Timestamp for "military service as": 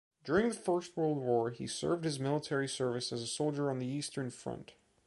2.19-3.21